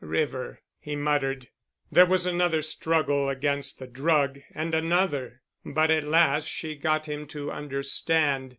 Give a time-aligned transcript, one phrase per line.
[0.03, 1.47] "River——" he muttered.
[1.91, 7.27] There was another struggle against the drug and another, but at last she got him
[7.27, 8.49] to understand.